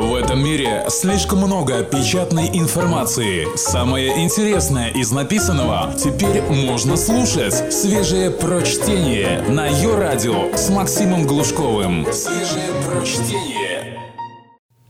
В 0.00 0.14
этом 0.14 0.42
мире 0.42 0.86
слишком 0.88 1.40
много 1.40 1.84
печатной 1.84 2.48
информации. 2.54 3.46
Самое 3.54 4.24
интересное 4.24 4.88
из 4.88 5.12
написанного 5.12 5.92
теперь 5.94 6.40
можно 6.40 6.96
слушать. 6.96 7.70
Свежее 7.70 8.30
прочтение 8.30 9.42
на 9.42 9.66
ее 9.66 9.94
радио 9.98 10.56
с 10.56 10.70
Максимом 10.70 11.26
Глушковым. 11.26 12.06
Свежее 12.14 12.70
прочтение. 12.88 14.00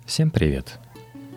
Всем 0.07 0.31
привет! 0.31 0.79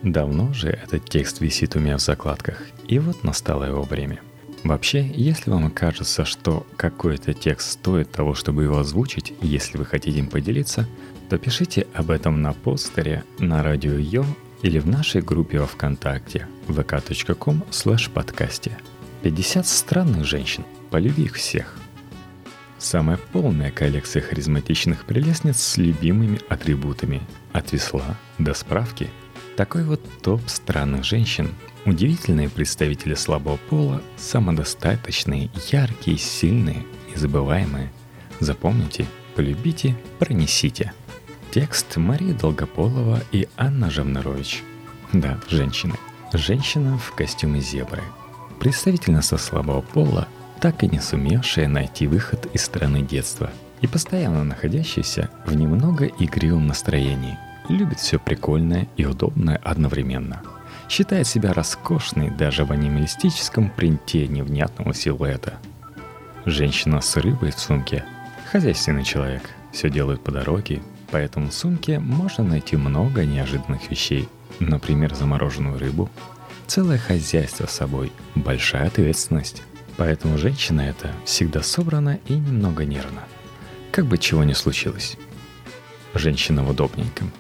Давно 0.04 0.54
же 0.54 0.70
этот 0.70 1.10
текст 1.10 1.42
висит 1.42 1.76
у 1.76 1.80
меня 1.80 1.98
в 1.98 2.02
закладках, 2.02 2.62
и 2.88 3.00
вот 3.00 3.24
настало 3.24 3.64
его 3.64 3.82
время. 3.82 4.20
Вообще, 4.64 5.12
если 5.16 5.50
вам 5.50 5.72
кажется, 5.72 6.26
что 6.26 6.66
какой-то 6.78 7.34
текст 7.34 7.72
стоит 7.72 8.12
того, 8.12 8.36
чтобы 8.36 8.64
его 8.64 8.78
озвучить, 8.78 9.34
если 9.42 9.78
вы 9.78 9.86
хотите 9.86 10.20
им 10.20 10.28
поделиться, 10.28 10.88
то 11.34 11.40
пишите 11.40 11.88
об 11.96 12.12
этом 12.12 12.44
на 12.44 12.54
постере 12.54 13.24
на 13.40 13.64
радио 13.64 13.98
Йо 13.98 14.24
или 14.62 14.78
в 14.78 14.86
нашей 14.86 15.24
группе 15.24 15.60
во 15.60 15.66
Вконтакте 15.66 16.48
vk.com 16.68 17.64
slash 17.72 18.12
подкасте. 18.12 18.78
50 19.24 19.66
странных 19.66 20.26
женщин. 20.26 20.64
Полюби 20.92 21.24
их 21.24 21.34
всех. 21.34 21.76
Самая 22.78 23.18
полная 23.18 23.72
коллекция 23.72 24.22
харизматичных 24.22 25.06
прелестниц 25.06 25.58
с 25.58 25.78
любимыми 25.78 26.40
атрибутами. 26.50 27.24
От 27.52 27.72
весла 27.72 28.16
до 28.38 28.54
справки. 28.54 29.10
Такой 29.58 29.86
вот 29.86 30.02
топ 30.22 30.42
странных 30.46 31.04
женщин. 31.04 31.50
Удивительные 31.88 32.48
представители 32.48 33.16
слабого 33.16 33.58
пола, 33.72 34.04
самодостаточные, 34.18 35.50
яркие, 35.72 36.20
сильные, 36.20 36.86
незабываемые. 37.12 37.92
Запомните, 38.40 39.08
полюбите, 39.36 39.98
пронесите– 40.20 40.94
Текст 41.54 41.98
Марии 41.98 42.34
Долгополова 42.34 43.20
и 43.32 43.48
Анна 43.58 43.92
Жавнарович. 43.92 44.64
Да, 45.12 45.38
женщины. 45.48 45.94
Женщина 46.34 46.98
в 46.98 47.12
костюме 47.12 47.62
зебры. 47.62 48.02
Представительница 48.60 49.38
слабого 49.38 49.82
пола, 49.82 50.28
так 50.60 50.82
и 50.84 50.88
не 50.88 51.00
сумевшая 51.00 51.68
найти 51.68 52.08
выход 52.08 52.48
из 52.56 52.66
страны 52.66 53.04
детства 53.04 53.52
и 53.82 53.86
постоянно 53.86 54.44
находящаяся 54.44 55.30
в 55.46 55.56
немного 55.56 56.08
игривом 56.08 56.66
настроении. 56.66 57.38
Любит 57.70 58.00
все 58.00 58.18
прикольное 58.18 58.88
и 58.98 59.06
удобное 59.06 59.58
одновременно. 59.58 60.42
Считает 60.90 61.28
себя 61.28 61.54
роскошной 61.54 62.32
даже 62.32 62.66
в 62.66 62.72
анималистическом 62.72 63.70
принте 63.70 64.28
невнятного 64.28 64.96
силуэта. 64.96 65.60
Женщина 66.46 67.00
с 67.00 67.16
рыбой 67.16 67.52
в 67.52 67.60
сумке. 67.60 68.04
Хозяйственный 68.52 69.04
человек. 69.04 69.52
Все 69.72 69.92
делает 69.92 70.24
по 70.24 70.32
дороге, 70.32 70.82
Поэтому 71.14 71.52
в 71.52 71.54
сумке 71.54 72.00
можно 72.00 72.44
найти 72.44 72.76
много 72.76 73.24
неожиданных 73.24 73.92
вещей. 73.92 74.28
Например, 74.60 75.14
замороженную 75.14 75.78
рыбу. 75.78 76.10
Целое 76.66 76.98
хозяйство 76.98 77.68
с 77.68 77.74
собой. 77.74 78.12
Большая 78.34 78.88
ответственность. 78.88 79.62
Поэтому 79.96 80.40
женщина 80.40 80.82
эта 80.82 81.12
всегда 81.24 81.62
собрана 81.62 82.18
и 82.26 82.34
немного 82.34 82.84
нервна. 82.84 83.26
Как 83.92 84.08
бы 84.08 84.18
чего 84.18 84.44
ни 84.44 84.54
случилось. 84.54 85.16
Женщина 86.16 86.64
в 86.64 86.72
удобненьком. 86.72 87.32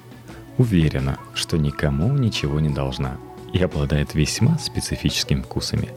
Уверена, 0.59 1.17
что 1.33 1.57
никому 1.57 2.15
ничего 2.15 2.59
не 2.59 2.69
должна 2.69 3.17
и 3.53 3.59
обладает 3.59 4.13
весьма 4.13 4.59
специфическими 4.59 5.41
вкусами. 5.41 5.89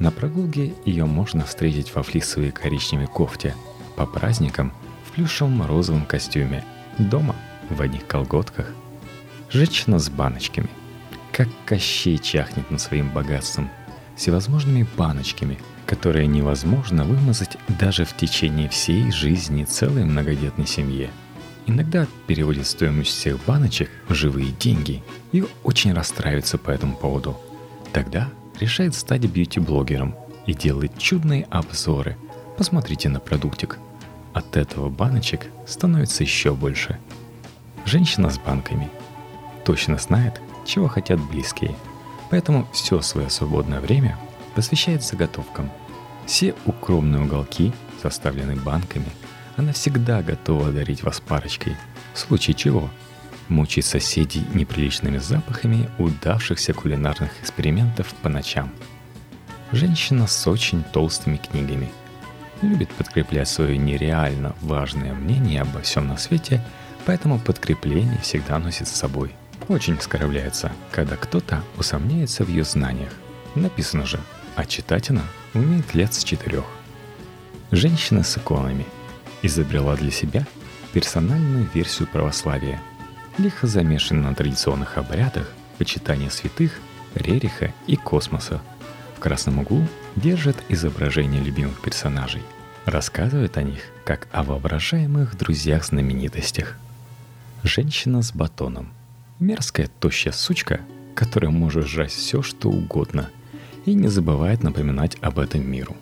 На 0.00 0.10
прогулке 0.10 0.74
ее 0.84 1.04
можно 1.04 1.44
встретить 1.44 1.94
во 1.94 2.02
флисовой 2.02 2.50
коричневой 2.50 3.06
кофте, 3.06 3.54
по 3.94 4.04
праздникам 4.04 4.72
в 5.06 5.12
плюшевом 5.12 5.64
розовом 5.64 6.06
костюме– 6.06 6.64
Дома, 7.08 7.34
в 7.70 7.80
одних 7.80 8.06
колготках. 8.06 8.66
Женщина 9.48 9.98
с 9.98 10.10
баночками. 10.10 10.68
Как 11.32 11.48
Кощей 11.64 12.18
чахнет 12.18 12.70
над 12.70 12.80
своим 12.80 13.10
богатством. 13.10 13.70
Всевозможными 14.16 14.86
баночками, 14.98 15.58
которые 15.86 16.26
невозможно 16.26 17.04
вымазать 17.04 17.56
даже 17.68 18.04
в 18.04 18.14
течение 18.16 18.68
всей 18.68 19.10
жизни 19.12 19.64
целой 19.64 20.04
многодетной 20.04 20.66
семье. 20.66 21.10
Иногда 21.66 22.06
переводит 22.26 22.66
стоимость 22.66 23.10
всех 23.10 23.42
баночек 23.46 23.88
в 24.08 24.14
живые 24.14 24.52
деньги 24.52 25.02
и 25.32 25.44
очень 25.64 25.94
расстраивается 25.94 26.58
по 26.58 26.70
этому 26.70 26.96
поводу. 26.96 27.40
Тогда 27.92 28.28
решает 28.58 28.94
стать 28.94 29.24
бьюти-блогером 29.24 30.16
и 30.46 30.52
делает 30.52 30.98
чудные 30.98 31.44
обзоры. 31.44 32.16
Посмотрите 32.58 33.08
на 33.08 33.20
продуктик– 33.20 33.78
от 34.32 34.56
этого 34.56 34.88
баночек 34.88 35.46
становится 35.66 36.22
еще 36.22 36.54
больше. 36.54 36.98
Женщина 37.84 38.30
с 38.30 38.38
банками 38.38 38.90
точно 39.64 39.98
знает, 39.98 40.40
чего 40.64 40.88
хотят 40.88 41.20
близкие, 41.20 41.74
поэтому 42.30 42.68
все 42.72 43.00
свое 43.00 43.30
свободное 43.30 43.80
время 43.80 44.18
посвящает 44.54 45.02
заготовкам. 45.02 45.70
Все 46.26 46.54
укромные 46.66 47.22
уголки 47.22 47.72
составлены 48.02 48.56
банками. 48.56 49.08
Она 49.56 49.72
всегда 49.72 50.22
готова 50.22 50.70
дарить 50.70 51.02
вас 51.02 51.20
парочкой, 51.20 51.76
в 52.14 52.18
случае 52.18 52.54
чего 52.54 52.88
мучить 53.48 53.84
соседей 53.84 54.44
неприличными 54.54 55.18
запахами 55.18 55.90
удавшихся 55.98 56.72
кулинарных 56.72 57.30
экспериментов 57.40 58.14
по 58.22 58.28
ночам. 58.28 58.70
Женщина 59.72 60.26
с 60.26 60.46
очень 60.46 60.84
толстыми 60.84 61.36
книгами– 61.36 61.90
любит 62.62 62.90
подкреплять 62.90 63.48
свое 63.48 63.76
нереально 63.78 64.54
важное 64.60 65.14
мнение 65.14 65.62
обо 65.62 65.80
всем 65.80 66.08
на 66.08 66.16
свете, 66.16 66.62
поэтому 67.06 67.38
подкрепление 67.38 68.18
всегда 68.18 68.58
носит 68.58 68.88
с 68.88 68.92
собой. 68.92 69.32
Очень 69.68 69.96
оскорбляется, 69.96 70.72
когда 70.90 71.16
кто-то 71.16 71.62
усомняется 71.76 72.44
в 72.44 72.48
ее 72.48 72.64
знаниях. 72.64 73.12
Написано 73.54 74.06
же, 74.06 74.20
а 74.56 74.64
читать 74.64 75.10
она 75.10 75.22
умеет 75.54 75.94
лет 75.94 76.12
с 76.14 76.24
четырех. 76.24 76.64
Женщина 77.70 78.22
с 78.22 78.36
иконами 78.36 78.84
изобрела 79.42 79.96
для 79.96 80.10
себя 80.10 80.46
персональную 80.92 81.68
версию 81.72 82.08
православия, 82.08 82.80
лихо 83.38 83.66
замешанная 83.66 84.30
на 84.30 84.34
традиционных 84.34 84.98
обрядах, 84.98 85.48
почитания 85.78 86.30
святых, 86.30 86.80
Рериха 87.14 87.72
и 87.86 87.96
космоса. 87.96 88.60
В 89.20 89.22
красном 89.22 89.58
углу 89.58 89.86
держит 90.16 90.56
изображение 90.70 91.42
любимых 91.42 91.82
персонажей. 91.82 92.40
Рассказывает 92.86 93.58
о 93.58 93.62
них, 93.62 93.82
как 94.02 94.26
о 94.32 94.42
воображаемых 94.42 95.36
друзьях-знаменитостях. 95.36 96.78
Женщина 97.62 98.22
с 98.22 98.32
батоном. 98.32 98.94
Мерзкая 99.38 99.90
тощая 100.00 100.32
сучка, 100.32 100.80
которая 101.14 101.50
может 101.50 101.86
жрать 101.86 102.12
все, 102.12 102.40
что 102.40 102.70
угодно, 102.70 103.28
и 103.84 103.92
не 103.92 104.08
забывает 104.08 104.62
напоминать 104.62 105.18
об 105.20 105.38
этом 105.38 105.70
миру. 105.70 105.98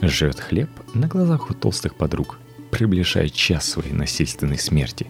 Жрет 0.00 0.40
хлеб 0.40 0.70
на 0.94 1.06
глазах 1.06 1.50
у 1.50 1.52
толстых 1.52 1.94
подруг, 1.96 2.38
приближая 2.70 3.28
час 3.28 3.68
своей 3.68 3.92
насильственной 3.92 4.58
смерти. 4.58 5.08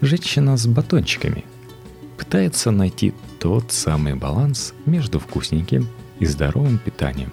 Женщина 0.00 0.56
с 0.56 0.66
батончиками 0.66 1.44
пытается 2.16 2.72
найти 2.72 3.14
тот 3.38 3.70
самый 3.70 4.16
баланс 4.16 4.74
между 4.86 5.20
вкусненьким 5.20 5.86
и 6.20 6.26
здоровым 6.26 6.78
питанием. 6.78 7.32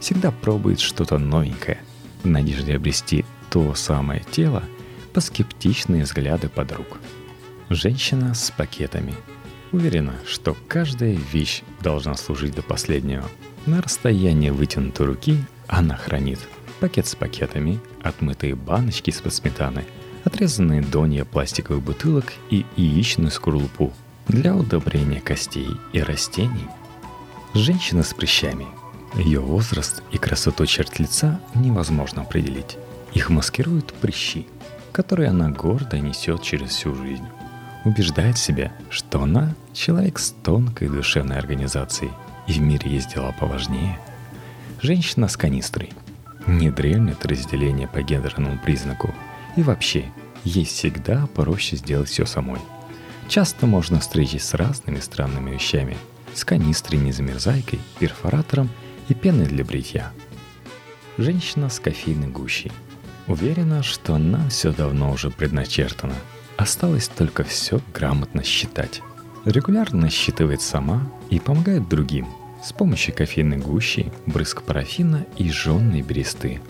Всегда 0.00 0.30
пробует 0.30 0.80
что-то 0.80 1.18
новенькое, 1.18 1.78
в 2.22 2.26
надежде 2.26 2.76
обрести 2.76 3.24
то 3.50 3.74
самое 3.74 4.22
тело 4.30 4.62
по 5.12 5.20
скептичные 5.20 6.04
взгляды 6.04 6.48
подруг. 6.48 6.98
Женщина 7.68 8.34
с 8.34 8.50
пакетами. 8.50 9.14
Уверена, 9.72 10.14
что 10.26 10.56
каждая 10.68 11.16
вещь 11.32 11.62
должна 11.80 12.16
служить 12.16 12.54
до 12.54 12.62
последнего. 12.62 13.24
На 13.66 13.82
расстоянии 13.82 14.50
вытянутой 14.50 15.06
руки 15.06 15.36
она 15.66 15.96
хранит 15.96 16.40
пакет 16.80 17.06
с 17.06 17.14
пакетами, 17.14 17.78
отмытые 18.02 18.54
баночки 18.54 19.10
с 19.10 19.22
сметаны, 19.30 19.84
отрезанные 20.24 20.80
донья 20.80 21.24
пластиковых 21.24 21.82
бутылок 21.82 22.32
и 22.48 22.64
яичную 22.76 23.30
скорлупу 23.30 23.92
для 24.26 24.56
удобрения 24.56 25.20
костей 25.20 25.68
и 25.92 26.00
растений– 26.00 26.66
Женщина 27.54 28.04
с 28.04 28.14
прыщами. 28.14 28.68
Ее 29.16 29.40
возраст 29.40 30.04
и 30.12 30.18
красоту 30.18 30.66
черт 30.66 31.00
лица 31.00 31.40
невозможно 31.56 32.22
определить. 32.22 32.78
Их 33.12 33.28
маскируют 33.28 33.92
прыщи, 33.94 34.46
которые 34.92 35.30
она 35.30 35.50
гордо 35.50 35.98
несет 35.98 36.42
через 36.42 36.70
всю 36.70 36.94
жизнь. 36.94 37.26
Убеждает 37.84 38.38
себя, 38.38 38.72
что 38.88 39.22
она 39.22 39.56
человек 39.72 40.20
с 40.20 40.30
тонкой 40.30 40.90
душевной 40.90 41.38
организацией, 41.38 42.12
и 42.46 42.52
в 42.52 42.60
мире 42.60 42.88
есть 42.88 43.14
дела 43.14 43.32
поважнее. 43.32 43.98
Женщина 44.80 45.26
с 45.26 45.36
канистрой. 45.36 45.92
Не 46.46 46.70
дремлет 46.70 47.26
разделение 47.26 47.88
по 47.88 48.00
гендерному 48.00 48.60
признаку. 48.60 49.12
И 49.56 49.64
вообще, 49.64 50.04
ей 50.44 50.64
всегда 50.64 51.26
проще 51.34 51.74
сделать 51.74 52.10
все 52.10 52.26
самой. 52.26 52.60
Часто 53.28 53.66
можно 53.66 53.98
встретить 53.98 54.44
с 54.44 54.54
разными 54.54 55.00
странными 55.00 55.50
вещами– 55.50 55.96
с 56.34 56.44
канистрой 56.44 57.00
незамерзайкой, 57.00 57.80
перфоратором 57.98 58.68
и 59.08 59.14
пеной 59.14 59.46
для 59.46 59.64
бритья. 59.64 60.12
Женщина 61.18 61.68
с 61.68 61.80
кофейной 61.80 62.28
гущей. 62.28 62.72
Уверена, 63.26 63.82
что 63.82 64.18
нам 64.18 64.48
все 64.48 64.72
давно 64.72 65.12
уже 65.12 65.30
предначертано. 65.30 66.14
Осталось 66.56 67.08
только 67.08 67.44
все 67.44 67.80
грамотно 67.94 68.42
считать. 68.42 69.02
Регулярно 69.44 70.10
считывает 70.10 70.62
сама 70.62 71.10
и 71.30 71.38
помогает 71.38 71.88
другим 71.88 72.26
с 72.62 72.72
помощью 72.72 73.14
кофейной 73.14 73.56
гущи, 73.56 74.12
брызг 74.26 74.62
парафина 74.62 75.26
и 75.36 75.50
жженной 75.50 76.02
бересты. 76.02 76.60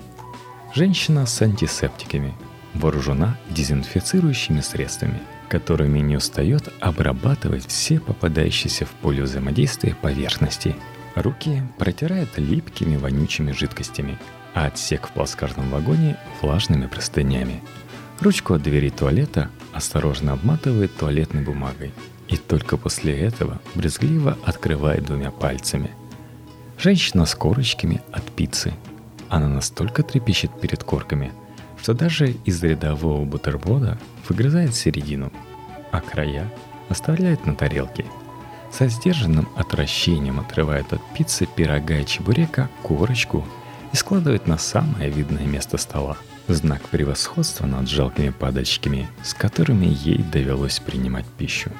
Женщина 0.75 1.27
с 1.27 1.43
антисептиками, 1.43 2.35
вооружена 2.75 3.37
дезинфицирующими 3.51 4.61
средствами, 4.61 5.21
которыми 5.51 5.99
не 5.99 6.17
устает 6.17 6.73
обрабатывать 6.81 7.67
все 7.67 7.99
попадающиеся 7.99 8.87
в 8.87 8.91
поле 8.91 9.25
взаимодействия 9.25 9.97
поверхности. 10.01 10.77
Руки 11.17 11.63
протирает 11.77 12.39
липкими 12.39 12.97
вонючими 12.97 13.51
жидкостями, 13.51 14.17
а 14.55 14.67
отсек 14.67 15.09
в 15.09 15.11
плацкартном 15.11 15.69
вагоне 15.71 16.17
влажными 16.41 16.87
простынями. 16.87 17.63
Ручку 18.21 18.55
от 18.55 18.63
двери 18.63 18.91
туалета 18.91 19.51
осторожно 19.73 20.33
обматывает 20.33 20.97
туалетной 20.97 21.43
бумагой 21.43 21.93
и 22.29 22.37
только 22.37 22.77
после 22.77 23.19
этого 23.19 23.61
брезгливо 23.75 24.39
открывает 24.45 25.05
двумя 25.05 25.33
пальцами. 25.33 25.91
Женщина 26.79 27.27
с 27.27 27.35
корочками 27.35 28.01
от 28.13 28.23
пиццы. 28.23 28.73
Она 29.29 29.49
настолько 29.49 30.03
трепещет 30.05 30.61
перед 30.61 30.85
корками, 30.85 31.33
что 31.83 31.93
даже 31.93 32.37
из 32.45 32.63
рядового 32.63 33.25
бутерброда 33.25 33.99
выгрызает 34.31 34.77
середину, 34.77 35.33
а 35.91 36.01
края 36.01 36.49
оставляет 36.89 37.47
на 37.47 37.57
тарелке. 37.57 38.07
Со 38.71 38.87
сдержанным 38.87 39.49
отвращением 39.57 40.39
отрывает 40.39 40.93
от 40.93 41.03
пиццы 41.13 41.47
пирога 41.47 41.99
и 41.99 42.07
чебурека 42.07 42.71
корочку 42.85 43.45
и 43.93 43.97
складывает 43.97 44.47
на 44.47 44.57
самое 44.57 45.11
видное 45.11 45.47
место 45.47 45.79
стола. 45.79 46.17
Знак 46.47 46.81
превосходства 46.83 47.67
над 47.67 47.89
жалкими 47.89 48.31
падальщиками, 48.31 49.09
с 49.25 49.35
которыми 49.35 49.87
ей 49.87 50.19
довелось 50.19 50.79
принимать 50.79 51.27
пищу. 51.27 51.71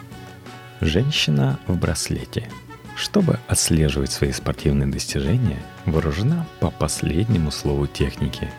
Женщина 0.81 1.61
в 1.69 1.77
браслете. 1.77 2.49
Чтобы 2.97 3.39
отслеживать 3.47 4.11
свои 4.11 4.33
спортивные 4.33 4.89
достижения, 4.89 5.63
вооружена 5.87 6.47
по 6.59 6.71
последнему 6.71 7.53
слову 7.53 7.87
техники. 7.87 8.51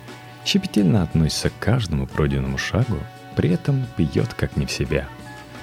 Щепетильно 0.45 1.03
относится 1.03 1.49
к 1.49 1.59
каждому 1.59 2.07
пройденному 2.07 2.57
шагу, 2.57 2.97
при 3.35 3.51
этом 3.51 3.85
пьет 3.97 4.33
как 4.33 4.57
не 4.57 4.65
в 4.65 4.71
себя. 4.71 5.07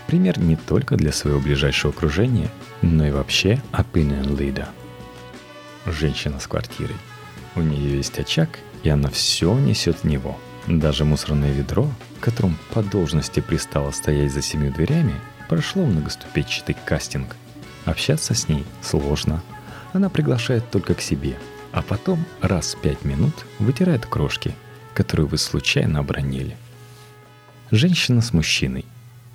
Пример 0.07 0.39
не 0.39 0.57
только 0.57 0.97
для 0.97 1.13
своего 1.13 1.39
ближайшего 1.39 1.93
окружения, 1.93 2.49
но 2.83 3.07
и 3.07 3.11
вообще 3.11 3.63
opinion 3.73 4.37
leader. 4.37 4.67
Женщина 5.87 6.41
с 6.41 6.47
квартирой. 6.47 6.97
У 7.55 7.61
нее 7.61 7.97
есть 7.97 8.19
очаг, 8.19 8.59
и 8.83 8.89
она 8.89 9.11
все 9.11 9.59
несет 9.59 9.99
в 9.99 10.05
него. 10.05 10.39
Даже 10.67 11.05
мусорное 11.05 11.53
ведро, 11.53 11.91
в 12.19 12.21
котором 12.21 12.57
по 12.73 12.83
должности 12.83 13.41
пристало 13.41 13.91
стоять 13.91 14.33
за 14.33 14.43
семью 14.43 14.73
дверями, 14.73 15.15
прошло 15.49 15.85
многоступенчатый 15.85 16.77
кастинг. 16.85 17.37
Общаться 17.85 18.35
с 18.35 18.49
ней 18.49 18.65
сложно. 18.83 19.43
Она 19.93 20.11
приглашает 20.11 20.71
только 20.71 20.95
к 20.95 21.01
себе, 21.01 21.39
а 21.73 21.83
потом 21.83 22.25
раз 22.41 22.75
в 22.75 22.81
пять 22.81 23.05
минут 23.05 23.35
вытирает 23.59 24.05
крошки, 24.07 24.55
которые 24.95 25.27
вы 25.27 25.39
случайно 25.39 26.01
обронили. 26.01 26.57
Женщина 27.71 28.23
с 28.23 28.33
мужчиной. 28.33 28.87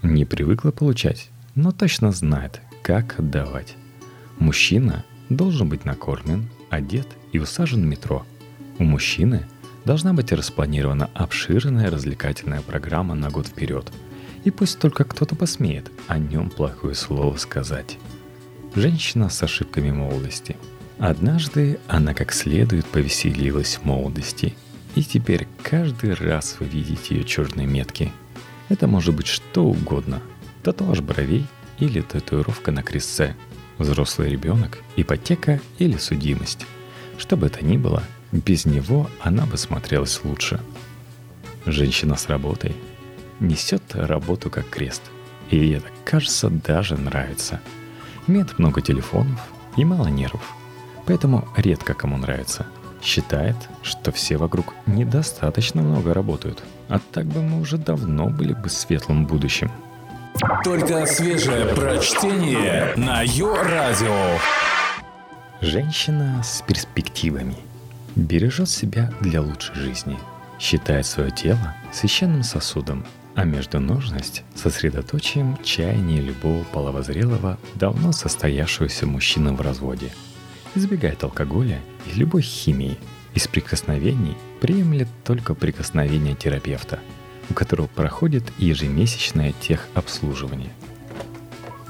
Не 0.01 0.25
привыкла 0.25 0.71
получать, 0.71 1.29
но 1.53 1.71
точно 1.71 2.11
знает, 2.11 2.61
как 2.81 3.19
отдавать. 3.19 3.75
Мужчина 4.39 5.05
должен 5.29 5.69
быть 5.69 5.85
накормлен, 5.85 6.49
одет 6.71 7.07
и 7.31 7.37
усажен 7.37 7.83
в 7.83 7.85
метро. 7.85 8.25
У 8.79 8.85
мужчины 8.85 9.45
должна 9.85 10.13
быть 10.13 10.31
распланирована 10.31 11.11
обширная 11.13 11.91
развлекательная 11.91 12.61
программа 12.61 13.13
на 13.13 13.29
год 13.29 13.45
вперед. 13.45 13.91
И 14.45 14.49
пусть 14.49 14.79
только 14.79 15.03
кто-то 15.03 15.35
посмеет 15.35 15.91
о 16.07 16.17
нем 16.17 16.49
плохое 16.49 16.95
слово 16.95 17.37
сказать. 17.37 17.99
Женщина 18.73 19.29
с 19.29 19.43
ошибками 19.43 19.91
молодости. 19.91 20.57
Однажды 20.97 21.77
она 21.87 22.15
как 22.15 22.33
следует 22.33 22.87
повеселилась 22.87 23.75
в 23.75 23.85
молодости. 23.85 24.55
И 24.95 25.03
теперь 25.03 25.47
каждый 25.61 26.15
раз 26.15 26.57
вы 26.59 26.65
видите 26.65 27.15
ее 27.15 27.23
черные 27.25 27.67
метки. 27.67 28.11
Это 28.69 28.87
может 28.87 29.15
быть 29.15 29.27
что 29.27 29.65
угодно. 29.65 30.21
Татуаж 30.63 31.01
бровей 31.01 31.45
или 31.79 32.01
татуировка 32.01 32.71
на 32.71 32.83
крестце. 32.83 33.35
Взрослый 33.77 34.29
ребенок, 34.29 34.79
ипотека 34.95 35.59
или 35.79 35.97
судимость. 35.97 36.65
Что 37.17 37.35
бы 37.35 37.47
это 37.47 37.63
ни 37.65 37.77
было, 37.77 38.03
без 38.31 38.65
него 38.65 39.09
она 39.21 39.45
бы 39.45 39.57
смотрелась 39.57 40.23
лучше. 40.23 40.59
Женщина 41.65 42.15
с 42.15 42.27
работой 42.27 42.75
несет 43.39 43.83
работу 43.93 44.49
как 44.49 44.69
крест. 44.69 45.01
И 45.49 45.57
ей 45.57 45.77
это, 45.77 45.87
кажется, 46.05 46.49
даже 46.49 46.95
нравится. 46.97 47.61
Имеет 48.27 48.57
много 48.59 48.81
телефонов 48.81 49.39
и 49.75 49.85
мало 49.85 50.07
нервов. 50.07 50.53
Поэтому 51.05 51.47
редко 51.57 51.93
кому 51.93 52.17
нравится. 52.17 52.65
Считает, 53.03 53.55
что 53.81 54.11
все 54.11 54.37
вокруг 54.37 54.73
недостаточно 54.85 55.81
много 55.81 56.13
работают. 56.13 56.63
А 56.87 56.99
так 56.99 57.25
бы 57.25 57.41
мы 57.41 57.59
уже 57.59 57.77
давно 57.77 58.27
были 58.29 58.53
бы 58.53 58.69
в 58.69 58.71
светлом 58.71 59.25
будущем. 59.25 59.71
Только 60.63 61.05
свежее 61.05 61.65
прочтение 61.75 62.93
на 62.95 63.21
Йо-Радио. 63.21 64.39
Женщина 65.61 66.41
с 66.43 66.61
перспективами– 66.61 67.55
бережет 68.15 68.69
себя 68.69 69.11
для 69.21 69.41
лучшей 69.41 69.75
жизни, 69.75 70.17
считает 70.59 71.05
свое 71.05 71.31
тело 71.31 71.75
священным 71.91 72.43
сосудом, 72.43 73.05
а 73.35 73.43
междуножность— 73.43 74.43
сосредоточием 74.55 75.57
чаяния 75.63 76.21
любого 76.21 76.63
половозрелого, 76.65 77.57
давно 77.75 78.11
состоявшегося 78.11 79.07
мужчины 79.07 79.53
в 79.53 79.61
разводе. 79.61 80.11
Избегает 80.75 81.23
алкоголя 81.23 81.79
и 82.05 82.17
любой 82.17 82.41
химии. 82.41 82.97
Из 83.33 83.47
прикосновений 83.47 84.37
приемлет 84.61 85.07
только 85.23 85.55
прикосновение 85.55 86.35
терапевта, 86.35 86.99
у 87.49 87.53
которого 87.53 87.87
проходит 87.87 88.43
ежемесячное 88.59 89.53
техобслуживание. 89.59 90.71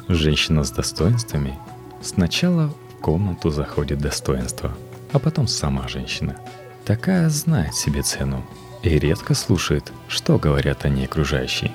Женщина 0.08 0.64
с 0.64 0.72
достоинствами 0.72 1.58
сначала 2.02 2.68
в 2.68 3.02
комнату 3.02 3.50
заходит 3.50 4.00
достоинство— 4.00 4.76
а 5.14 5.20
потом 5.20 5.48
сама 5.48 5.88
женщина. 5.88 6.36
Такая 6.84 7.30
знает 7.30 7.76
себе 7.76 8.02
цену 8.02 8.44
и 8.82 8.90
редко 9.00 9.36
слушает, 9.36 9.94
что 10.10 10.38
говорят 10.38 10.84
о 10.84 10.90
ней 10.90 11.06
окружающие. 11.06 11.72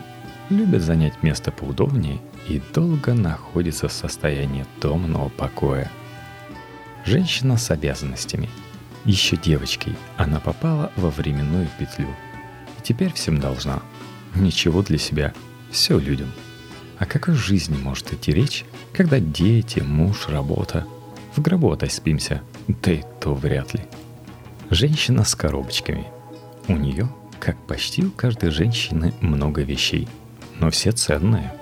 Любит 0.51 0.83
занять 0.83 1.23
место 1.23 1.51
поудобнее 1.51 2.21
и 2.49 2.61
долго 2.75 3.15
находится 3.15 3.89
в 3.89 3.93
состоянии 3.93 4.67
томного 4.81 5.29
покоя. 5.31 5.91
Женщина 7.05 7.57
с 7.57 7.71
обязанностями. 7.71 8.49
Еще 9.05 9.37
девочкой 9.37 9.97
она 10.17 10.40
попала 10.40 10.93
во 10.97 11.11
временную 11.11 11.69
петлю. 11.78 12.09
И 12.78 12.83
теперь 12.83 13.12
всем 13.12 13.40
должна. 13.40 13.81
Ничего 14.35 14.83
для 14.83 14.99
себя, 14.99 15.33
все 15.71 15.99
людям. 15.99 16.33
О 16.99 17.07
какой 17.07 17.35
жизни 17.35 17.76
может 17.76 18.12
идти 18.12 18.33
речь, 18.33 18.64
когда 18.93 19.21
дети, 19.21 19.81
муж, 19.81 20.28
работа? 20.28 20.87
В 21.35 21.40
гробу 21.40 21.73
отоспимся– 21.73 22.43
да 22.69 22.93
и 22.93 23.02
то 23.21 23.35
вряд 23.35 23.73
ли. 23.75 23.81
Женщина 24.71 25.25
с 25.25 25.35
коробочками. 25.35 26.07
У 26.69 26.76
нее, 26.76 27.09
как 27.40 27.57
почти 27.67 28.05
у 28.05 28.11
каждой 28.11 28.50
женщины, 28.50 29.14
много 29.23 29.62
вещей, 29.62 30.07
но 30.61 30.71
все 30.71 30.93
ценные. 30.93 31.55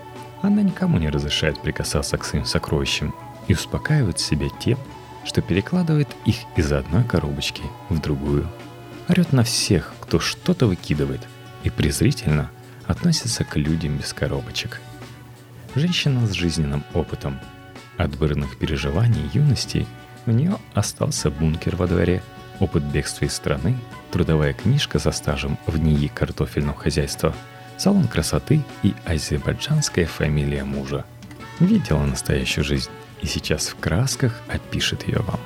Она 0.42 0.62
никому 0.62 0.98
не 0.98 1.08
разрешает 1.08 1.60
прикасаться 1.60 2.18
к 2.18 2.24
своим 2.24 2.44
сокровищам 2.44 3.14
и 3.46 3.54
успокаивает 3.54 4.18
себя 4.18 4.48
тем, 4.60 4.78
что 5.26 5.42
перекладывает 5.42 6.08
их 6.24 6.36
из 6.56 6.72
одной 6.72 7.04
коробочки 7.04 7.62
в 7.90 8.00
другую. 8.00 8.48
Орет 9.08 9.32
на 9.32 9.44
всех, 9.44 9.92
кто 10.00 10.18
что-то 10.18 10.66
выкидывает, 10.66 11.20
и 11.64 11.70
презрительно 11.70 12.50
относится 12.86 13.44
к 13.44 13.56
людям 13.56 13.98
без 13.98 14.12
коробочек. 14.14 14.80
Женщина 15.74 16.26
с 16.26 16.32
жизненным 16.32 16.84
опытом. 16.94 17.38
От 17.98 18.16
бурных 18.16 18.58
переживаний 18.58 19.30
юности– 19.34 19.86
у 20.26 20.32
нее 20.32 20.58
остался 20.74 21.30
бункер 21.30 21.76
во 21.76 21.86
дворе, 21.86 22.20
опыт 22.58 22.82
бегства 22.82 23.26
из 23.26 23.32
страны, 23.32 23.76
трудовая 24.10 24.54
книжка 24.54 24.98
со 24.98 25.12
стажем 25.12 25.56
в 25.66 25.78
НИИ 25.78 26.08
картофельного 26.08 26.76
хозяйства, 26.76 27.34
салон 27.76 28.08
красоты 28.08 28.62
и 28.82 28.94
азербайджанская 29.04 30.06
фамилия 30.06 30.64
мужа. 30.64 31.04
Видела 31.60 32.04
настоящую 32.04 32.64
жизнь 32.64 32.90
и 33.22 33.26
сейчас 33.26 33.68
в 33.68 33.76
красках 33.76 34.40
опишет 34.48 35.06
ее 35.06 35.20
вам. 35.20 35.40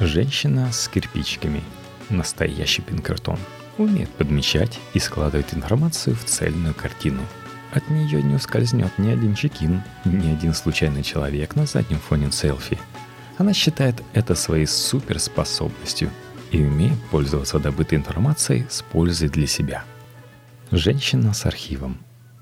Женщина 0.00 0.72
с 0.72 0.88
кирпичиками. 0.88 1.62
Настоящий 2.10 2.82
пинкертон. 2.82 3.38
Умеет 3.78 4.10
подмечать 4.10 4.78
и 4.94 4.98
складывать 4.98 5.54
информацию 5.54 6.16
в 6.16 6.24
цельную 6.24 6.74
картину. 6.74 7.22
От 7.72 7.90
нее 7.90 8.22
не 8.22 8.36
ускользнет 8.36 8.98
ни 8.98 9.10
один 9.10 9.34
чекин, 9.34 9.82
ни 10.04 10.32
один 10.32 10.54
случайный 10.54 11.02
человек 11.02 11.56
на 11.56 11.66
заднем 11.66 11.98
фоне 11.98 12.30
селфи– 12.32 12.78
она 13.38 13.52
считает 13.52 14.02
это 14.14 14.34
своей 14.34 14.66
суперспособностью 14.66 16.10
и 16.50 16.62
умеет 16.62 16.98
пользоваться 17.10 17.58
добытой 17.58 17.98
информацией 17.98 18.66
с 18.70 18.82
пользой 18.82 19.28
для 19.28 19.46
себя. 19.46 19.84
Женщина 20.70 21.34
с 21.34 21.44
архивом 21.44 21.98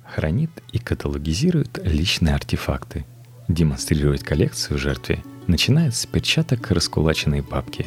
хранит 0.07 0.51
и 0.73 0.79
каталогизирует 0.79 1.81
личные 1.85 2.35
артефакты. 2.35 3.05
Демонстрировать 3.49 4.23
коллекцию 4.23 4.79
жертве 4.79 5.23
начинает 5.47 5.95
с 5.95 6.07
перчаток 6.07 6.71
раскулаченной 6.71 7.43
бабки. 7.43 7.87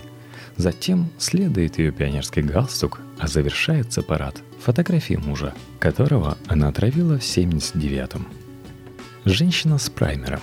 Затем 0.56 1.10
следует 1.18 1.78
ее 1.78 1.92
пионерский 1.92 2.42
галстук, 2.42 3.00
а 3.20 3.28
завершается 3.28 4.02
парад 4.02 4.42
фотографии 4.60 5.16
мужа, 5.16 5.54
которого 5.80 6.38
она 6.48 6.68
отравила 6.68 7.18
в 7.18 7.22
79-м. 7.22 8.28
Женщина 9.26 9.78
с 9.78 9.90
праймером. 9.90 10.42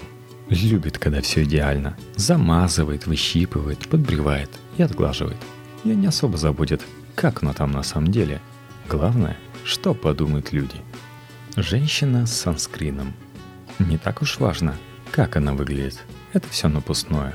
Любит, 0.48 0.98
когда 0.98 1.20
все 1.20 1.44
идеально. 1.44 1.96
Замазывает, 2.16 3.06
выщипывает, 3.06 3.88
подбревает 3.88 4.50
и 4.76 4.82
отглаживает. 4.82 5.38
Ее 5.84 5.96
не 5.96 6.06
особо 6.06 6.36
заботит, 6.36 6.82
как 7.14 7.42
оно 7.42 7.52
там 7.52 7.72
на 7.72 7.82
самом 7.82 8.10
деле. 8.10 8.40
Главное, 8.88 9.36
что 9.64 9.94
подумают 9.94 10.52
люди. 10.52 10.76
Женщина 11.56 12.26
с 12.26 12.32
санскрином. 12.34 13.14
Не 13.78 13.96
так 13.96 14.22
уж 14.22 14.38
важно, 14.38 14.76
как 15.14 15.36
она 15.36 15.54
выглядит. 15.54 16.02
Это 16.32 16.48
все 16.48 16.68
напускное. 16.68 17.34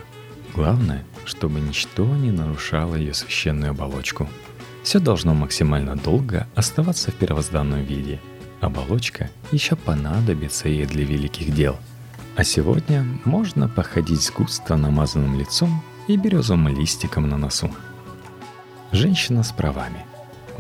Главное, 0.54 1.04
чтобы 1.26 1.60
ничто 1.60 2.06
не 2.06 2.32
нарушало 2.32 2.96
ее 2.96 3.14
священную 3.14 3.72
оболочку. 3.72 4.28
Все 4.84 5.00
должно 5.00 5.34
максимально 5.34 5.96
долго 5.96 6.48
оставаться 6.56 7.12
в 7.12 7.16
первозданном 7.16 7.84
виде– 7.84 8.20
Оболочка 8.62 9.30
еще 9.52 9.76
понадобится 9.76 10.68
ей 10.68 10.86
для 10.86 11.06
великих 11.06 11.54
дел. 11.54 11.78
А 12.36 12.44
сегодня 12.44 13.06
можно 13.26 13.68
походить 13.68 14.22
с 14.22 14.32
густо 14.32 14.76
намазанным 14.76 15.38
лицом 15.38 15.82
и 16.08 16.18
березовым 16.18 16.68
листиком 16.68 17.30
на 17.30 17.38
носу. 17.38 17.72
Женщина 18.92 19.44
с 19.44 19.52
правами. 19.52 20.06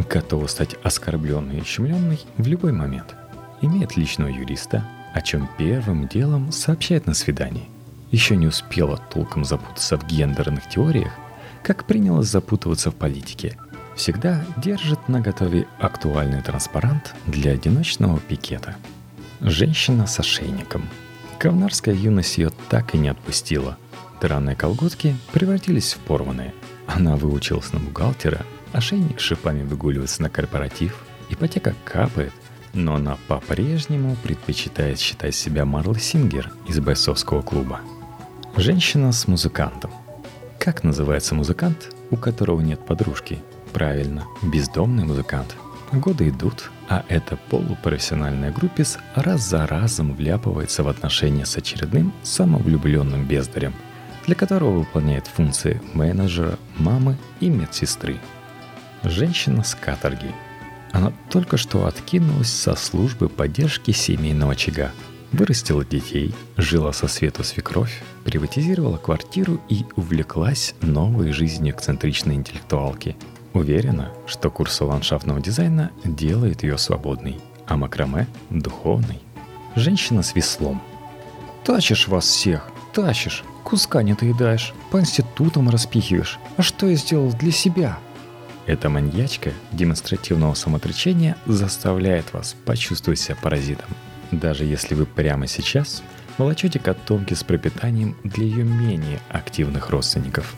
Готова 0.09 0.47
стать 0.47 0.75
оскорбленной 0.83 1.59
и 1.59 1.63
щемленной 1.63 2.19
в 2.37 2.47
любой 2.47 2.71
момент. 2.71 3.15
Имеет 3.61 3.97
личного 3.97 4.29
юриста, 4.29 4.85
о 5.13 5.21
чем 5.21 5.49
первым 5.57 6.07
делом 6.07 6.51
сообщает 6.51 7.07
на 7.07 7.13
свидании. 7.13 7.69
Еще 8.11 8.35
не 8.35 8.47
успела 8.47 8.97
толком 8.97 9.45
запутаться 9.45 9.97
в 9.97 10.05
гендерных 10.07 10.67
теориях, 10.69 11.13
как 11.63 11.85
принялась 11.85 12.27
запутываться 12.27 12.91
в 12.91 12.95
политике– 12.95 13.57
всегда 13.99 14.45
держит 14.55 15.09
на 15.09 15.19
готове 15.19 15.67
актуальный 15.77 16.41
транспарант 16.41 17.13
для 17.27 17.51
одиночного 17.51 18.17
пикета. 18.17 18.77
Женщина 19.41 20.07
с 20.07 20.17
ошейником. 20.21 20.87
Ковнарская 21.37 21.93
юность 21.93 22.37
ее 22.37 22.49
так 22.69 22.95
и 22.95 22.97
не 22.97 23.09
отпустила. 23.09 23.77
Драные 24.21 24.55
колготки 24.55 25.17
превратились 25.33 25.93
в 25.93 25.97
порванные. 25.97 26.53
Она 26.87 27.17
выучилась 27.17 27.73
на 27.73 27.79
бухгалтера, 27.79 28.45
ошейник 28.71 29.19
шипами 29.19 29.63
выгуливается 29.63 30.21
на 30.21 30.29
корпоратив, 30.29 31.03
ипотека 31.29 31.75
капает, 31.83 32.33
но 32.73 32.95
она 32.95 33.17
по-прежнему 33.27 34.15
предпочитает 34.23 34.99
считать 34.99 35.35
себя 35.35 35.65
Марли 35.65 35.99
Сингер 35.99 36.51
из 36.67 36.79
бойцовского 36.79 37.41
клуба. 37.41 37.81
Женщина 38.55 39.11
с 39.11 39.27
музыкантом. 39.27 39.91
Как 40.59 40.83
называется 40.83 41.35
музыкант, 41.35 41.95
у 42.11 42.17
которого 42.17 42.61
нет 42.61 42.85
подружки– 42.85 43.39
Правильно, 43.73 44.25
бездомный 44.41 45.05
музыкант. 45.05 45.55
Годы 45.91 46.29
идут, 46.29 46.71
а 46.87 47.03
эта 47.07 47.35
полупрофессиональная 47.35 48.51
группис 48.51 48.97
раз 49.15 49.47
за 49.47 49.65
разом 49.67 50.13
вляпывается 50.13 50.83
в 50.83 50.87
отношения 50.87 51.45
с 51.45 51.57
очередным 51.57 52.13
самовлюбленным 52.23 53.25
бездарем, 53.25 53.73
для 54.25 54.35
которого 54.35 54.79
выполняет 54.79 55.27
функции 55.27 55.81
менеджера, 55.93 56.57
мамы 56.77 57.17
и 57.39 57.49
медсестры. 57.49 58.17
Женщина 59.03 59.63
с 59.63 59.75
каторги. 59.75 60.33
Она 60.91 61.13
только 61.29 61.57
что 61.57 61.85
откинулась 61.85 62.49
со 62.49 62.75
службы 62.75 63.29
поддержки 63.29 63.91
семейного 63.91 64.53
очага, 64.53 64.91
вырастила 65.31 65.85
детей, 65.85 66.33
жила 66.57 66.93
со 66.93 67.07
свету 67.07 67.43
свекровь, 67.43 68.01
приватизировала 68.23 68.97
квартиру 68.97 69.61
и 69.69 69.85
увлеклась 69.95 70.75
новой 70.81 71.31
жизнью 71.31 71.73
эксцентричной 71.75 72.35
интеллектуалки– 72.35 73.15
Уверена, 73.53 74.11
что 74.27 74.51
курсы 74.51 74.83
ландшафтного 74.83 75.41
дизайна 75.41 75.91
делает 76.03 76.61
ее 76.63 76.77
свободной, 76.77 77.39
а 77.65 77.77
макраме– 77.77 78.27
духовной. 78.51 79.19
Женщина 79.75 80.21
с 80.21 80.35
веслом. 80.35 80.81
Тащишь 81.63 82.07
вас 82.07 82.25
всех, 82.25 82.69
тащишь, 82.93 83.43
куска 83.63 84.03
не 84.03 84.13
доедаешь, 84.13 84.73
по 84.91 84.99
институтам 84.99 85.69
распихиваешь. 85.69 86.39
А 86.57 86.61
что 86.61 86.87
я 86.87 86.95
сделал 86.95 87.31
для 87.33 87.51
себя? 87.51 87.97
Эта 88.65 88.89
маньячка 88.89 89.51
демонстративного 89.71 90.53
самоотречения 90.53 91.37
заставляет 91.45 92.33
вас 92.33 92.55
почувствовать 92.65 93.19
себя 93.19 93.35
паразитом. 93.35 93.89
Даже 94.31 94.63
если 94.65 94.93
вы 94.93 95.05
прямо 95.05 95.47
сейчас 95.47 96.03
волочете 96.37 96.79
котомки 96.79 97.33
с 97.33 97.43
пропитанием 97.43 98.15
для 98.23 98.45
ее 98.45 98.63
менее 98.63 99.19
активных 99.29 99.89
родственников. 99.89 100.55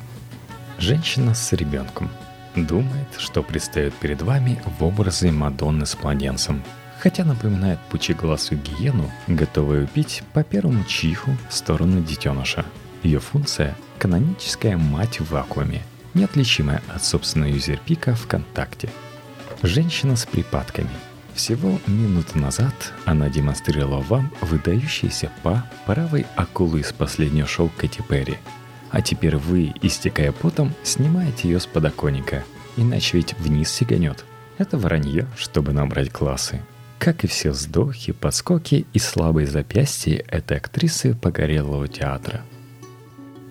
Женщина 0.77 1.33
с 1.33 1.53
ребенком– 1.53 2.09
Думает, 2.55 3.07
что 3.17 3.43
предстает 3.43 3.93
перед 3.93 4.21
вами 4.21 4.61
в 4.77 4.83
образе 4.83 5.31
Мадонны 5.31 5.85
с 5.85 5.97
младенцем, 6.01 6.61
хотя 6.99 7.23
напоминает 7.23 7.79
пучеглазую 7.89 8.59
гиену, 8.61 9.09
готовую 9.27 9.87
пить 9.87 10.23
по 10.33 10.43
первому 10.43 10.83
чиху 10.83 11.31
в 11.49 11.53
сторону 11.53 12.01
детеныша. 12.01 12.65
Ее 13.03 13.19
функция– 13.19 13.75
каноническая 13.99 14.77
мать 14.77 15.21
в 15.21 15.31
вакууме, 15.31 15.81
неотличимая 16.13 16.81
от 16.93 17.03
собственного 17.03 17.49
юзерпика 17.49 18.15
ВКонтакте. 18.15 18.89
Женщина 19.63 20.15
с 20.15 20.25
припадками. 20.25 20.89
Всего 21.33 21.79
минуту 21.87 22.37
назад 22.39 22.73
она 23.05 23.29
демонстрировала 23.29 24.01
вам 24.01 24.31
выдающийся 24.41 25.31
па 25.43 25.69
правой 25.85 26.25
акулы 26.35 26.81
из 26.81 26.91
последнего 26.91 27.47
шоу 27.47 27.69
Кэти 27.77 28.01
Перри– 28.07 28.37
а 28.91 29.01
теперь 29.01 29.37
вы, 29.37 29.73
истекая 29.81 30.33
потом, 30.33 30.73
снимаете 30.83 31.47
ее 31.47 31.59
с 31.59 31.65
подоконника. 31.65 32.43
Иначе 32.75 33.17
ведь 33.17 33.33
вниз 33.39 33.71
сиганет. 33.71 34.25
Это 34.57 34.77
вранье, 34.77 35.27
чтобы 35.37 35.71
набрать 35.71 36.11
классы. 36.11 36.61
Как 36.99 37.23
и 37.23 37.27
все 37.27 37.51
вздохи, 37.51 38.11
подскоки 38.11 38.85
и 38.93 38.99
слабые 38.99 39.47
запястья 39.47 40.23
этой 40.27 40.57
актрисы 40.57 41.15
погорелого 41.15 41.87
театра. 41.87 42.41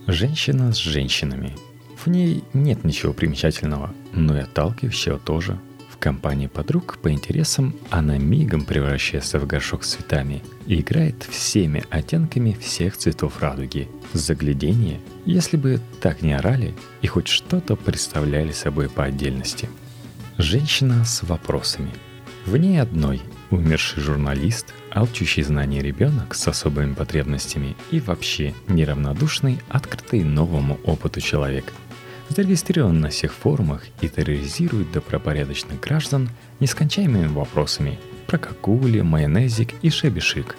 Женщина 0.06 0.72
с 0.72 0.76
женщинами. 0.76 1.56
В 2.04 2.08
ней 2.08 2.44
нет 2.54 2.84
ничего 2.84 3.12
примечательного, 3.12 3.94
но 4.12 4.36
и 4.36 4.40
отталкивающего 4.40 5.18
тоже– 5.18 5.58
компании 6.00 6.46
подруг 6.48 6.98
по 7.00 7.12
интересам 7.12 7.76
она 7.90 8.18
мигом 8.18 8.64
превращается 8.64 9.38
в 9.38 9.46
горшок 9.46 9.84
с 9.84 9.90
цветами 9.94 10.42
и 10.66 10.80
играет 10.80 11.22
всеми 11.22 11.84
оттенками 11.90 12.56
всех 12.58 12.96
цветов 12.96 13.40
радуги. 13.40 13.88
Заглядение, 14.12 15.00
если 15.26 15.56
бы 15.56 15.80
так 16.00 16.22
не 16.22 16.32
орали 16.32 16.74
и 17.02 17.06
хоть 17.06 17.28
что-то 17.28 17.76
представляли 17.76 18.52
собой 18.52 18.88
по 18.88 19.04
отдельности. 19.04 19.68
Женщина 20.38 21.04
с 21.04 21.22
вопросами. 21.22 21.92
В 22.46 22.56
ней 22.56 22.80
одной 22.80 23.20
умерший 23.50 24.02
журналист, 24.02 24.72
алчущий 24.90 25.42
знания 25.42 25.82
ребенок 25.82 26.34
с 26.34 26.48
особыми 26.48 26.94
потребностями 26.94 27.76
и 27.90 28.00
вообще 28.00 28.54
неравнодушный, 28.68 29.58
открытый 29.68 30.24
новому 30.24 30.80
опыту 30.84 31.20
человек– 31.20 31.72
зарегистрирован 32.30 33.00
на 33.00 33.10
всех 33.10 33.34
форумах 33.34 33.82
и 34.00 34.08
терроризирует 34.08 34.92
добропорядочных 34.92 35.80
граждан 35.80 36.30
нескончаемыми 36.60 37.26
вопросами 37.26 37.98
про 38.26 38.38
какули, 38.38 39.00
майонезик 39.00 39.74
и 39.82 39.90
шебешик. 39.90 40.56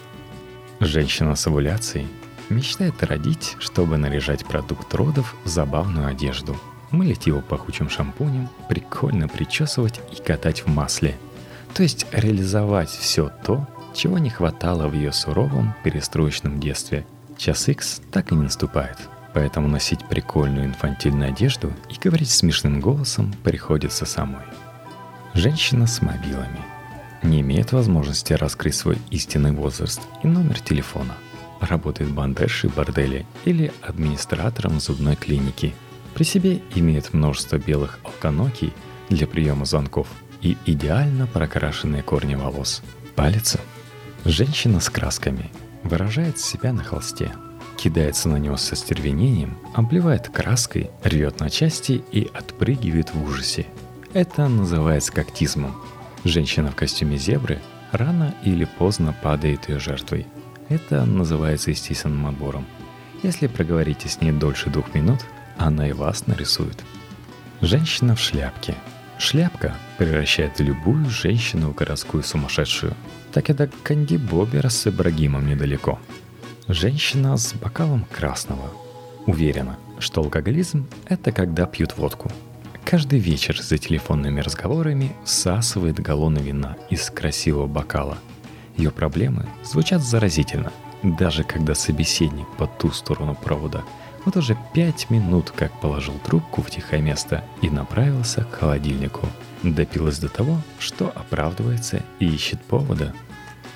Женщина 0.80 1.34
с 1.34 1.46
овуляцией 1.46 2.06
мечтает 2.50 3.02
родить, 3.02 3.56
чтобы 3.58 3.96
наряжать 3.96 4.44
продукт 4.44 4.92
родов 4.94 5.34
в 5.44 5.48
забавную 5.48 6.08
одежду, 6.08 6.56
мылить 6.90 7.26
его 7.26 7.40
пахучим 7.40 7.88
шампунем, 7.88 8.48
прикольно 8.68 9.26
причесывать 9.26 10.00
и 10.12 10.22
катать 10.22 10.66
в 10.66 10.66
масле. 10.68 11.16
То 11.72 11.82
есть 11.82 12.06
реализовать 12.12 12.90
все 12.90 13.30
то, 13.44 13.66
чего 13.94 14.18
не 14.18 14.28
хватало 14.28 14.88
в 14.88 14.94
ее 14.94 15.12
суровом 15.12 15.74
перестроечном 15.82 16.60
детстве. 16.60 17.06
Час 17.38 17.68
X 17.68 18.02
так 18.10 18.30
и 18.30 18.34
не 18.34 18.42
наступает– 18.42 18.98
Поэтому 19.34 19.68
носить 19.68 20.04
прикольную 20.04 20.66
инфантильную 20.66 21.30
одежду 21.30 21.72
и 21.88 21.98
говорить 21.98 22.30
смешным 22.30 22.80
голосом 22.80 23.32
приходится 23.42 24.04
самой. 24.04 24.44
Женщина 25.34 25.86
с 25.86 26.02
мобилами 26.02 26.60
не 27.22 27.40
имеет 27.40 27.72
возможности 27.72 28.34
раскрыть 28.34 28.74
свой 28.74 28.98
истинный 29.10 29.52
возраст 29.52 30.00
и 30.22 30.26
номер 30.26 30.60
телефона. 30.60 31.14
Работает 31.60 32.10
бандершей 32.10 32.68
борделе 32.68 33.24
или 33.44 33.72
администратором 33.80 34.80
зубной 34.80 35.16
клиники. 35.16 35.74
При 36.14 36.24
себе 36.24 36.60
имеет 36.74 37.14
множество 37.14 37.56
белых 37.56 38.00
алканокий 38.04 38.74
для 39.08 39.26
приема 39.26 39.64
звонков 39.64 40.08
и 40.42 40.58
идеально 40.66 41.26
прокрашенные 41.26 42.02
корни 42.02 42.34
волос. 42.34 42.82
Палец. 43.14 43.56
Женщина 44.24 44.80
с 44.80 44.90
красками 44.90 45.50
выражает 45.84 46.38
себя 46.38 46.72
на 46.72 46.82
холсте– 46.84 47.32
кидается 47.82 48.28
на 48.28 48.36
него 48.36 48.56
со 48.56 48.76
стервенением, 48.76 49.58
обливает 49.74 50.28
краской, 50.28 50.90
рвет 51.02 51.40
на 51.40 51.50
части 51.50 52.04
и 52.12 52.30
отпрыгивает 52.32 53.12
в 53.12 53.20
ужасе. 53.24 53.66
Это 54.12 54.46
называется 54.46 55.10
когтизмом. 55.10 55.74
Женщина 56.22 56.70
в 56.70 56.76
костюме 56.76 57.16
зебры 57.16 57.58
рано 57.90 58.36
или 58.44 58.66
поздно 58.66 59.12
падает 59.20 59.68
ее 59.68 59.80
жертвой. 59.80 60.28
Это 60.68 61.04
называется 61.04 61.70
естественным 61.70 62.28
отбором. 62.28 62.66
Если 63.24 63.48
проговорите 63.48 64.08
с 64.08 64.20
ней 64.20 64.30
дольше 64.30 64.70
двух 64.70 64.94
минут, 64.94 65.18
она 65.58 65.88
и 65.88 65.92
вас 65.92 66.28
нарисует. 66.28 66.78
Женщина 67.60 68.14
в 68.14 68.20
шляпке. 68.20 68.76
Шляпка 69.18 69.74
превращает 69.98 70.60
любую 70.60 71.10
женщину 71.10 71.70
в 71.70 71.74
городскую 71.74 72.22
сумасшедшую. 72.22 72.94
Так 73.32 73.50
это 73.50 73.68
Канди 73.82 74.16
Бобера 74.16 74.68
с 74.68 74.86
Ибрагимом 74.86 75.48
недалеко. 75.48 75.98
Женщина 76.72 77.36
с 77.36 77.52
бокалом 77.52 78.06
красного. 78.10 78.72
Уверена, 79.26 79.78
что 79.98 80.22
алкоголизм– 80.22 80.86
это 81.06 81.30
когда 81.30 81.66
пьют 81.66 81.98
водку. 81.98 82.32
Каждый 82.82 83.18
вечер 83.18 83.60
за 83.60 83.76
телефонными 83.76 84.40
разговорами 84.40 85.12
всасывает 85.22 86.00
галлоны 86.00 86.38
вина 86.38 86.78
из 86.88 87.10
красивого 87.10 87.66
бокала. 87.66 88.16
Ее 88.78 88.90
проблемы 88.90 89.46
звучат 89.62 90.02
заразительно, 90.02 90.72
даже 91.02 91.44
когда 91.44 91.74
собеседник 91.74 92.48
по 92.56 92.66
ту 92.66 92.90
сторону 92.90 93.34
провода– 93.34 93.84
вот 94.24 94.36
уже 94.38 94.56
пять 94.72 95.10
минут 95.10 95.50
как 95.50 95.78
положил 95.80 96.14
трубку 96.24 96.62
в 96.62 96.70
тихое 96.70 97.02
место 97.02 97.44
и 97.60 97.68
направился 97.68 98.44
к 98.44 98.54
холодильнику. 98.54 99.28
Допилась 99.62 100.20
до 100.20 100.28
того, 100.30 100.58
что 100.78 101.12
оправдывается 101.14 102.02
и 102.18 102.26
ищет 102.26 102.62
повода. 102.62 103.12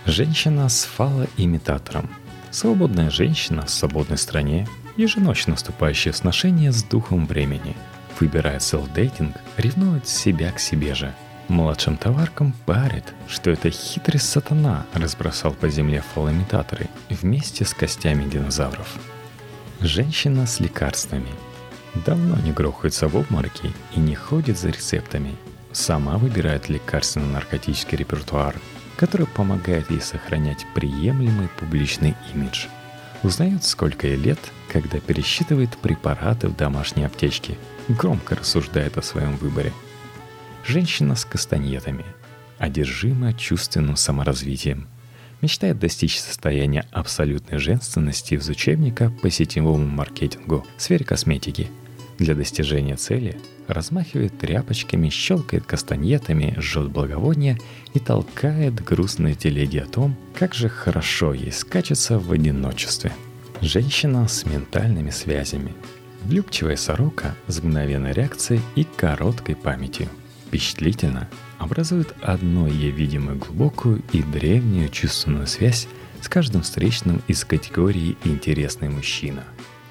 Женщина 0.06 0.68
с 0.68 0.84
фалоимитатором. 0.84 2.08
Свободная 2.56 3.10
женщина 3.10 3.66
в 3.66 3.70
свободной 3.70 4.16
стране, 4.16 4.66
еженочно 4.96 5.56
вступающая 5.56 6.10
в 6.10 6.16
сношение 6.16 6.72
с 6.72 6.82
духом 6.82 7.26
времени. 7.26 7.76
Выбирая 8.18 8.60
селфдейтинг, 8.60 9.36
ревнует 9.58 10.08
себя 10.08 10.50
к 10.52 10.58
себе 10.58 10.94
же. 10.94 11.14
Младшим 11.48 11.98
товаркам 11.98 12.54
парит, 12.64 13.12
что 13.28 13.50
это 13.50 13.68
хитрый 13.68 14.20
сатана 14.20 14.86
разбросал 14.94 15.52
по 15.52 15.68
земле 15.68 16.02
фалоимитаторы 16.14 16.88
вместе 17.10 17.66
с 17.66 17.74
костями 17.74 18.26
динозавров. 18.26 18.88
Женщина 19.82 20.46
с 20.46 20.58
лекарствами. 20.58 21.28
Давно 22.06 22.36
не 22.36 22.52
грохается 22.52 23.06
в 23.06 23.18
обмороке 23.18 23.70
и 23.94 24.00
не 24.00 24.14
ходит 24.14 24.58
за 24.58 24.68
рецептами. 24.68 25.36
Сама 25.72 26.16
выбирает 26.16 26.70
лекарственно-наркотический 26.70 27.98
репертуар, 27.98 28.54
который 28.96 29.26
помогает 29.26 29.90
ей 29.90 30.00
сохранять 30.00 30.66
приемлемый 30.74 31.48
публичный 31.58 32.14
имидж. 32.34 32.66
Узнает, 33.22 33.64
сколько 33.64 34.06
ей 34.06 34.16
лет, 34.16 34.38
когда 34.72 35.00
пересчитывает 35.00 35.76
препараты 35.78 36.48
в 36.48 36.56
домашней 36.56 37.04
аптечке. 37.04 37.56
Громко 37.88 38.36
рассуждает 38.36 38.98
о 38.98 39.02
своем 39.02 39.36
выборе. 39.36 39.72
Женщина 40.64 41.14
с 41.14 41.24
кастаньетами. 41.24 42.04
Одержима 42.58 43.34
чувственным 43.34 43.96
саморазвитием– 43.96 44.88
мечтает 45.42 45.78
достичь 45.78 46.20
состояния 46.20 46.86
абсолютной 46.90 47.58
женственности 47.58 48.34
из 48.34 48.48
учебника 48.48 49.12
по 49.22 49.30
сетевому 49.30 49.86
маркетингу 49.86 50.66
в 50.76 50.82
сфере 50.82 51.04
косметики. 51.04 51.68
Для 52.18 52.34
достижения 52.34 52.96
цели 52.96 53.38
размахивает 53.68 54.38
тряпочками, 54.38 55.10
щелкает 55.10 55.66
кастаньетами, 55.66 56.56
жжет 56.58 56.90
благовония 56.90 57.58
и 57.94 57.98
толкает 57.98 58.82
грустные 58.82 59.34
телеги 59.34 59.78
о 59.78 59.86
том, 59.86 60.16
как 60.34 60.54
же 60.54 60.68
хорошо 60.68 61.34
ей 61.34 61.52
скачется 61.52 62.18
в 62.18 62.32
одиночестве. 62.32 63.12
Женщина 63.60 64.28
с 64.28 64.46
ментальными 64.46 65.10
связями. 65.10 65.74
Влюбчивая 66.24 66.76
сорока 66.76 67.34
с 67.48 67.62
мгновенной 67.62 68.12
реакцией 68.12 68.60
и 68.74 68.84
короткой 68.84 69.54
памятью. 69.56 70.08
Впечатлительно, 70.46 71.28
образует 71.58 72.14
одну 72.22 72.66
ей 72.66 72.90
видимую 72.90 73.38
глубокую 73.38 74.02
и 74.12 74.22
древнюю 74.22 74.88
чувственную 74.88 75.46
связь 75.46 75.86
с 76.20 76.28
каждым 76.28 76.62
встречным 76.62 77.22
из 77.28 77.44
категории 77.44 78.16
«интересный 78.24 78.88
мужчина». 78.88 79.44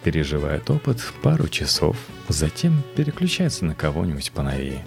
Переживает 0.05 0.69
опыт 0.69 1.03
пару 1.21 1.49
часов, 1.49 1.97
затем 2.29 2.81
переключается 2.95 3.65
на 3.65 3.75
кого-нибудь 3.75 4.31
поновее. 4.31 4.85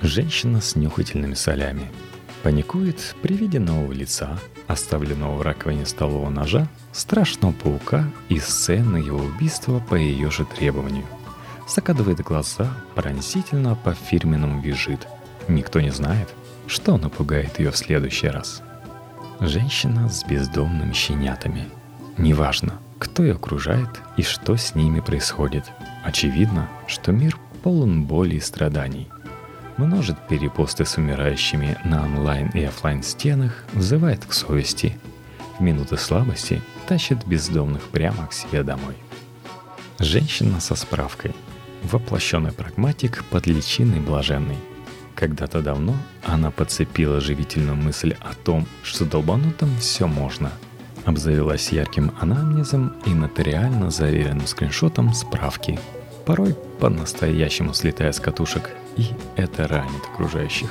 Женщина 0.00 0.62
с 0.62 0.74
нюхательными 0.74 1.34
солями. 1.34 1.90
Паникует 2.42 3.14
при 3.20 3.34
виде 3.34 3.58
нового 3.58 3.92
лица, 3.92 4.38
оставленного 4.66 5.36
в 5.36 5.42
раковине 5.42 5.84
столового 5.84 6.30
ножа, 6.30 6.66
страшного 6.92 7.52
паука 7.52 8.10
и 8.30 8.38
сцены 8.38 8.96
его 8.96 9.18
убийства 9.18 9.80
по 9.80 9.94
ее 9.94 10.30
же 10.30 10.46
требованию. 10.46 11.04
Закадывает 11.68 12.20
глаза, 12.20 12.72
пронзительно 12.94 13.74
по 13.74 13.92
фирменному 13.92 14.62
визжит– 14.62 15.06
Никто 15.48 15.80
не 15.80 15.90
знает, 15.90 16.28
что 16.66 16.98
напугает 16.98 17.58
ее 17.58 17.70
в 17.70 17.76
следующий 17.76 18.28
раз. 18.28 18.62
Женщина 19.40 20.10
с 20.10 20.22
бездомными 20.24 20.92
щенятами. 20.92 21.68
Неважно, 22.18 22.80
кто 22.98 23.22
ее 23.22 23.34
окружает 23.34 23.88
и 24.16 24.22
что 24.22 24.56
с 24.56 24.74
ними 24.74 25.00
происходит. 25.00 25.64
Очевидно, 26.04 26.68
что 26.86 27.12
мир 27.12 27.38
полон 27.62 28.04
боли 28.04 28.36
и 28.36 28.40
страданий. 28.40 29.08
Множит 29.76 30.16
перепосты 30.28 30.84
с 30.84 30.96
умирающими 30.96 31.78
на 31.84 32.04
онлайн 32.04 32.50
и 32.50 32.64
офлайн 32.64 33.02
стенах, 33.02 33.64
взывает 33.72 34.24
к 34.24 34.32
совести. 34.32 34.98
В 35.58 35.62
минуты 35.62 35.96
слабости 35.96 36.60
тащит 36.88 37.24
бездомных 37.24 37.82
прямо 37.84 38.26
к 38.26 38.32
себе 38.32 38.64
домой. 38.64 38.96
Женщина 40.00 40.60
со 40.60 40.74
справкой. 40.74 41.34
Воплощенный 41.84 42.52
прагматик 42.52 43.24
под 43.30 43.46
личиной 43.46 44.00
блаженный– 44.00 44.58
когда-то 45.18 45.62
давно 45.62 45.96
она 46.24 46.52
подцепила 46.52 47.20
живительную 47.20 47.74
мысль 47.74 48.14
о 48.20 48.34
том, 48.34 48.68
что 48.84 49.04
долбанутым 49.04 49.68
все 49.80 50.06
можно. 50.06 50.52
Обзавелась 51.08 51.72
ярким 51.72 52.12
анамнезом 52.20 52.92
и 53.06 53.14
нотариально 53.14 53.90
заверенным 53.90 54.46
скриншотом 54.46 55.14
справки. 55.14 55.80
Порой 56.26 56.54
по-настоящему 56.80 57.72
слетая 57.72 58.12
с 58.12 58.20
катушек, 58.20 58.68
и 58.98 59.06
это 59.34 59.66
ранит 59.66 60.02
окружающих. 60.12 60.68